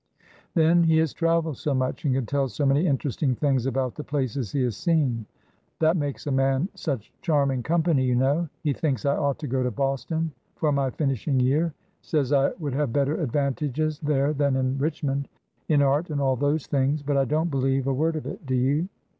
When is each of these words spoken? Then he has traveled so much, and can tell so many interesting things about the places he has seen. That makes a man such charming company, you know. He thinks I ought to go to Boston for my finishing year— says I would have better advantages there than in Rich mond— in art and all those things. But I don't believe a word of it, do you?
Then 0.55 0.85
he 0.85 0.97
has 0.97 1.13
traveled 1.13 1.57
so 1.57 1.75
much, 1.75 2.05
and 2.05 2.15
can 2.15 2.25
tell 2.25 2.47
so 2.47 2.65
many 2.65 2.87
interesting 2.87 3.35
things 3.35 3.67
about 3.67 3.93
the 3.93 4.03
places 4.03 4.51
he 4.51 4.63
has 4.63 4.75
seen. 4.75 5.27
That 5.77 5.95
makes 5.95 6.25
a 6.25 6.31
man 6.31 6.69
such 6.73 7.13
charming 7.21 7.61
company, 7.61 8.03
you 8.05 8.15
know. 8.15 8.49
He 8.63 8.73
thinks 8.73 9.05
I 9.05 9.15
ought 9.15 9.37
to 9.37 9.47
go 9.47 9.61
to 9.61 9.69
Boston 9.69 10.31
for 10.55 10.71
my 10.71 10.89
finishing 10.89 11.39
year— 11.39 11.75
says 12.01 12.33
I 12.33 12.49
would 12.53 12.73
have 12.73 12.91
better 12.91 13.21
advantages 13.21 13.99
there 13.99 14.33
than 14.33 14.55
in 14.55 14.79
Rich 14.79 15.03
mond— 15.03 15.27
in 15.69 15.83
art 15.83 16.09
and 16.09 16.19
all 16.19 16.35
those 16.35 16.65
things. 16.65 17.03
But 17.03 17.15
I 17.15 17.25
don't 17.25 17.51
believe 17.51 17.85
a 17.85 17.93
word 17.93 18.15
of 18.15 18.25
it, 18.25 18.43
do 18.47 18.55
you? 18.55 18.89